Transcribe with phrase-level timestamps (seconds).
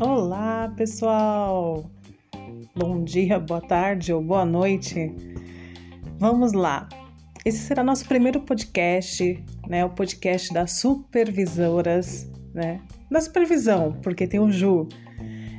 [0.00, 1.90] Olá, pessoal!
[2.74, 5.14] Bom dia, boa tarde ou boa noite.
[6.18, 6.88] Vamos lá.
[7.44, 9.84] Esse será nosso primeiro podcast, né?
[9.84, 12.80] O podcast das supervisoras, né?
[13.10, 14.88] Da supervisão, porque tem o Ju.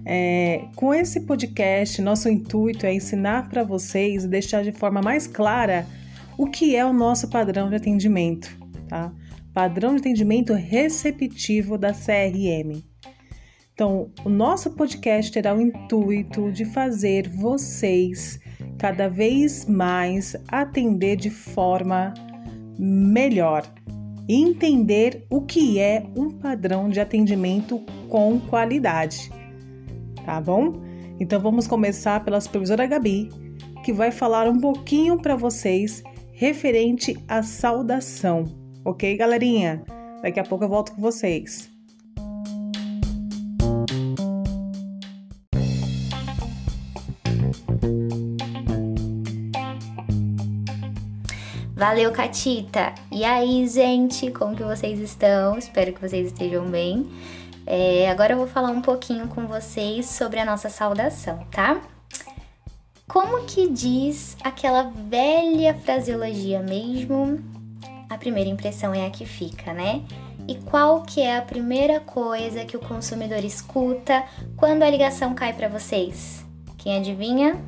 [0.05, 5.27] É, com esse podcast, nosso intuito é ensinar para vocês e deixar de forma mais
[5.27, 5.85] clara
[6.37, 8.49] o que é o nosso padrão de atendimento,
[8.89, 9.13] tá?
[9.53, 12.83] Padrão de atendimento receptivo da CRM.
[13.73, 18.39] Então, o nosso podcast terá o intuito de fazer vocês
[18.77, 22.13] cada vez mais atender de forma
[22.77, 23.63] melhor
[24.27, 29.31] e entender o que é um padrão de atendimento com qualidade.
[30.25, 30.81] Tá bom?
[31.19, 33.29] Então vamos começar pela supervisora Gabi,
[33.83, 38.62] que vai falar um pouquinho para vocês referente à saudação.
[38.85, 39.81] OK, galerinha?
[40.21, 41.69] Daqui a pouco eu volto com vocês.
[51.73, 52.93] Valeu, Catita!
[53.09, 55.57] E aí, gente, como que vocês estão?
[55.57, 57.09] Espero que vocês estejam bem.
[57.65, 61.81] É, agora eu vou falar um pouquinho com vocês sobre a nossa saudação, tá?
[63.07, 67.52] Como que diz aquela velha fraseologia mesmo?
[68.13, 70.03] A primeira impressão é a que fica, né?
[70.47, 74.23] E qual que é a primeira coisa que o consumidor escuta
[74.55, 76.45] quando a ligação cai para vocês?
[76.77, 77.59] Quem adivinha?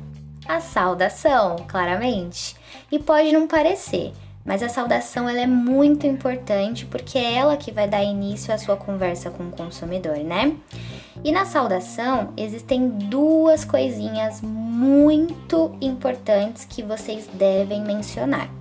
[0.46, 2.54] A saudação, claramente.
[2.92, 4.12] E pode não parecer,
[4.44, 8.56] mas a saudação ela é muito importante porque é ela que vai dar início à
[8.56, 10.54] sua conversa com o consumidor, né?
[11.24, 18.55] E na saudação existem duas coisinhas muito importantes que vocês devem mencionar.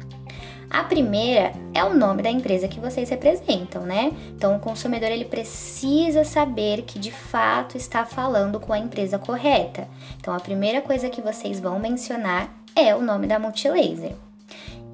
[0.69, 4.11] A primeira é o nome da empresa que vocês representam, né?
[4.35, 9.87] Então o consumidor ele precisa saber que de fato está falando com a empresa correta.
[10.19, 14.13] Então a primeira coisa que vocês vão mencionar é o nome da Multilaser.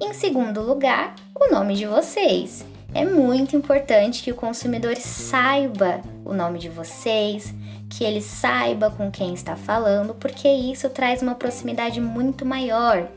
[0.00, 2.64] Em segundo lugar, o nome de vocês.
[2.94, 7.54] É muito importante que o consumidor saiba o nome de vocês,
[7.88, 13.08] que ele saiba com quem está falando, porque isso traz uma proximidade muito maior.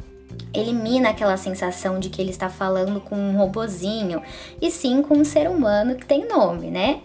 [0.53, 4.21] Elimina aquela sensação de que ele está falando com um robozinho
[4.61, 7.01] e sim com um ser humano que tem nome, né?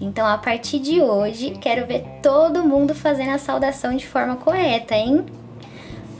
[0.00, 4.94] Então, a partir de hoje, quero ver todo mundo fazendo a saudação de forma correta,
[4.94, 5.24] hein?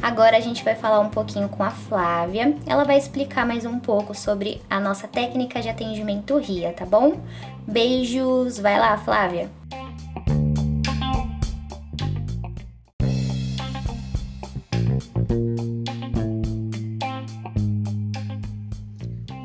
[0.01, 2.57] Agora a gente vai falar um pouquinho com a Flávia.
[2.67, 7.21] Ela vai explicar mais um pouco sobre a nossa técnica de atendimento RIA, tá bom?
[7.67, 9.62] Beijos, vai lá, Flávia.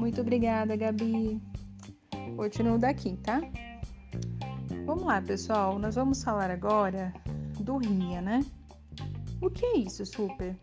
[0.08, 1.42] Muito obrigada, Gabi.
[2.38, 3.42] Continuo daqui, tá?
[4.86, 5.78] Vamos lá, pessoal.
[5.78, 7.14] Nós vamos falar agora
[7.60, 8.46] do RIA, né?
[9.42, 10.56] O que é isso, super?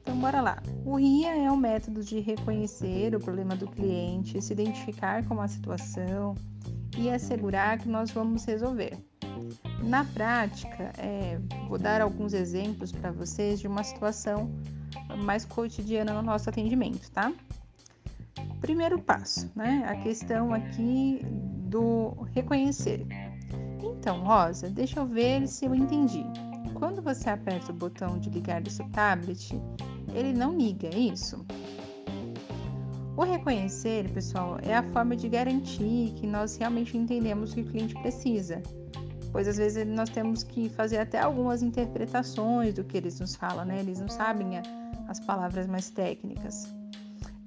[0.00, 0.62] Então, bora lá.
[0.86, 5.46] O RIA é um método de reconhecer o problema do cliente, se identificar com a
[5.46, 6.34] situação
[6.96, 8.96] e assegurar que nós vamos resolver.
[9.82, 11.38] Na prática, é,
[11.68, 14.50] vou dar alguns exemplos para vocês de uma situação
[15.26, 17.30] mais cotidiana no nosso atendimento, tá?
[18.60, 19.84] Primeiro passo, né?
[19.88, 21.20] A questão aqui
[21.68, 23.06] do reconhecer.
[23.82, 26.24] Então, Rosa, deixa eu ver se eu entendi.
[26.74, 29.60] Quando você aperta o botão de ligar do seu tablet,
[30.14, 31.44] ele não liga, é isso?
[33.16, 37.64] O reconhecer, pessoal, é a forma de garantir que nós realmente entendemos o que o
[37.64, 38.62] cliente precisa,
[39.32, 43.64] pois às vezes nós temos que fazer até algumas interpretações do que eles nos falam,
[43.64, 43.80] né?
[43.80, 44.60] Eles não sabem
[45.08, 46.72] as palavras mais técnicas.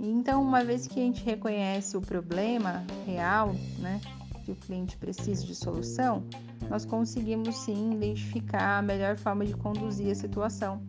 [0.03, 4.01] Então, uma vez que a gente reconhece o problema real, né,
[4.43, 6.23] que o cliente precisa de solução,
[6.67, 10.81] nós conseguimos sim identificar a melhor forma de conduzir a situação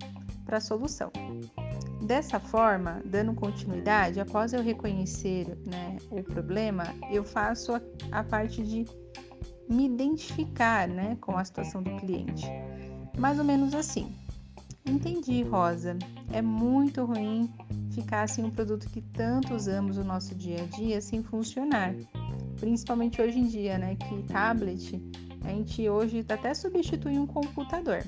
[0.46, 1.12] para a solução.
[2.06, 8.62] Dessa forma, dando continuidade, após eu reconhecer né, o problema, eu faço a, a parte
[8.62, 8.86] de
[9.68, 12.46] me identificar né, com a situação do cliente.
[13.18, 14.10] Mais ou menos assim.
[14.86, 15.96] Entendi, Rosa.
[16.32, 17.48] É muito ruim
[17.92, 21.94] ficar sem um produto que tanto usamos no nosso dia a dia sem funcionar.
[22.58, 23.96] Principalmente hoje em dia, né?
[23.96, 25.00] Que tablet
[25.44, 28.04] a gente hoje até substitui um computador.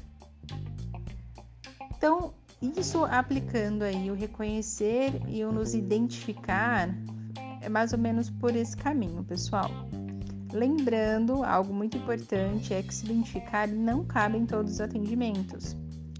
[1.96, 6.88] Então, isso aplicando aí o reconhecer e o nos identificar
[7.60, 9.70] é mais ou menos por esse caminho, pessoal.
[10.52, 15.76] Lembrando, algo muito importante é que se identificar não cabe em todos os atendimentos.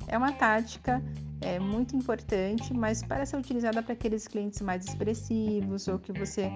[0.08, 1.02] É uma tática
[1.44, 6.50] é muito importante, mas para ser utilizada para aqueles clientes mais expressivos ou que você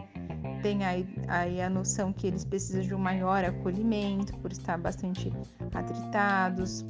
[0.62, 5.30] tem aí, aí a noção que eles precisam de um maior acolhimento por estar bastante
[5.74, 6.84] atritados,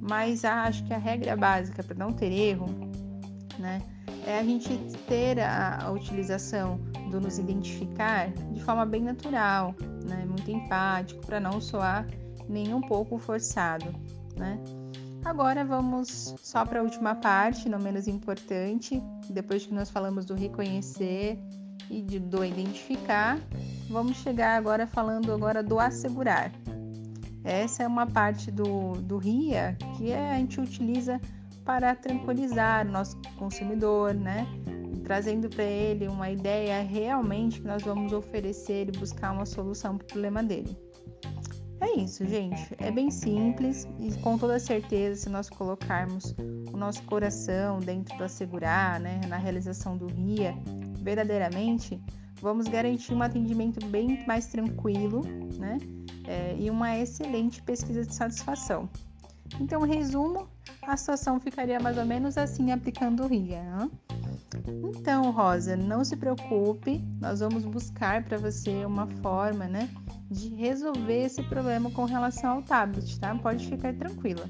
[0.00, 2.66] mas acho que a regra básica para não ter erro,
[3.58, 3.82] né,
[4.26, 4.76] é a gente
[5.06, 9.74] ter a, a utilização do nos identificar de forma bem natural,
[10.08, 12.06] né, muito empático, para não soar
[12.48, 13.94] nem um pouco forçado,
[14.36, 14.58] né.
[15.24, 20.34] Agora vamos só para a última parte, não menos importante, depois que nós falamos do
[20.34, 21.38] reconhecer
[21.88, 23.38] e de, do identificar,
[23.88, 26.50] vamos chegar agora falando agora do assegurar.
[27.44, 31.20] Essa é uma parte do, do RIA que a gente utiliza
[31.64, 34.46] para tranquilizar o nosso consumidor, né?
[35.04, 40.04] Trazendo para ele uma ideia realmente que nós vamos oferecer e buscar uma solução para
[40.04, 40.76] o problema dele.
[41.82, 42.74] É isso, gente.
[42.78, 46.32] É bem simples e com toda certeza, se nós colocarmos
[46.72, 50.54] o nosso coração dentro do assegurar, né, na realização do RIA,
[51.00, 52.00] verdadeiramente,
[52.40, 55.22] vamos garantir um atendimento bem mais tranquilo,
[55.58, 55.78] né,
[56.28, 58.88] é, e uma excelente pesquisa de satisfação.
[59.60, 60.48] Então, resumo,
[60.82, 63.90] a situação ficaria mais ou menos assim aplicando o RIA.
[64.82, 69.88] Então, Rosa, não se preocupe, nós vamos buscar para você uma forma, né,
[70.30, 73.34] de resolver esse problema com relação ao tablet, tá?
[73.34, 74.44] Pode ficar tranquila.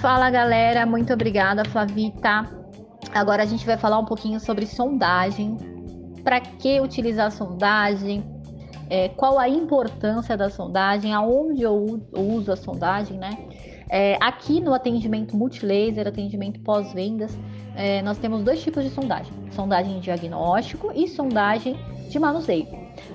[0.00, 2.44] Fala galera, muito obrigada Flavita.
[3.12, 5.56] Agora a gente vai falar um pouquinho sobre sondagem.
[6.22, 8.35] Para que utilizar sondagem?
[8.88, 11.12] É, qual a importância da sondagem?
[11.12, 13.30] Aonde eu uso a sondagem, né?
[13.88, 17.36] É, aqui no atendimento multilaser, atendimento pós-vendas,
[17.76, 21.76] é, nós temos dois tipos de sondagem: sondagem de diagnóstico e sondagem
[22.08, 22.66] de manuseio.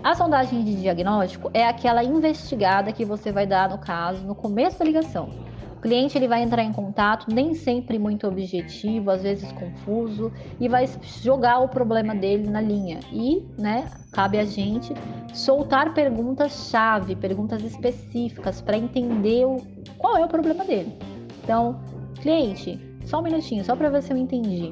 [0.03, 4.79] A sondagem de diagnóstico é aquela investigada que você vai dar no caso no começo
[4.79, 5.50] da ligação.
[5.81, 10.87] Cliente ele vai entrar em contato, nem sempre muito objetivo, às vezes confuso, e vai
[11.23, 12.99] jogar o problema dele na linha.
[13.11, 14.93] E, né, cabe a gente
[15.33, 19.57] soltar perguntas-chave, perguntas específicas para entender o,
[19.97, 20.95] qual é o problema dele.
[21.43, 21.81] Então,
[22.21, 24.69] cliente, só um minutinho, só para ver se eu entendi.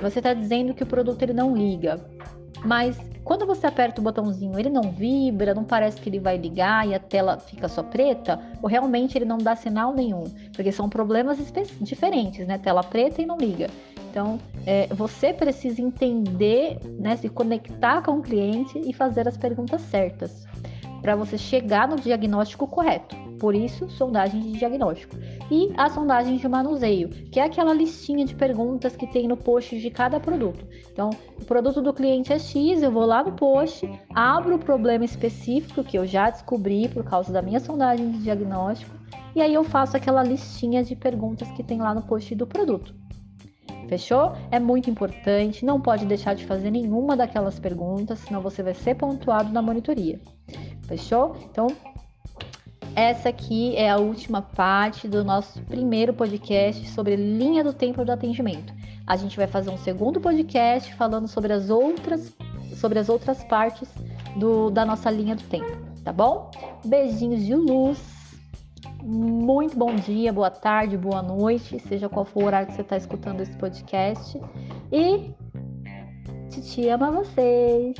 [0.00, 2.00] Você está dizendo que o produto ele não liga,
[2.64, 6.88] mas quando você aperta o botãozinho, ele não vibra, não parece que ele vai ligar
[6.88, 10.24] e a tela fica só preta, ou realmente ele não dá sinal nenhum,
[10.54, 11.36] porque são problemas
[11.80, 12.56] diferentes, né?
[12.56, 13.68] Tela preta e não liga.
[14.10, 19.82] Então, é, você precisa entender, né, se conectar com o cliente e fazer as perguntas
[19.82, 20.46] certas
[21.02, 23.27] para você chegar no diagnóstico correto.
[23.38, 25.16] Por isso, sondagem de diagnóstico.
[25.50, 29.78] E a sondagem de manuseio, que é aquela listinha de perguntas que tem no post
[29.78, 30.66] de cada produto.
[30.92, 35.04] Então, o produto do cliente é X, eu vou lá no post, abro o problema
[35.04, 38.96] específico que eu já descobri por causa da minha sondagem de diagnóstico,
[39.34, 42.94] e aí eu faço aquela listinha de perguntas que tem lá no post do produto.
[43.88, 44.32] Fechou?
[44.50, 48.96] É muito importante, não pode deixar de fazer nenhuma daquelas perguntas, senão você vai ser
[48.96, 50.20] pontuado na monitoria.
[50.82, 51.36] Fechou?
[51.50, 51.68] Então,
[52.94, 58.12] essa aqui é a última parte do nosso primeiro podcast sobre linha do tempo do
[58.12, 58.72] atendimento.
[59.06, 62.34] A gente vai fazer um segundo podcast falando sobre as outras,
[62.76, 63.88] sobre as outras partes
[64.36, 66.50] do, da nossa linha do tempo, tá bom?
[66.84, 67.98] Beijinhos de luz.
[69.02, 72.96] Muito bom dia, boa tarde, boa noite, seja qual for o horário que você está
[72.96, 74.40] escutando esse podcast.
[74.92, 75.32] E
[76.50, 77.96] Titi ama vocês.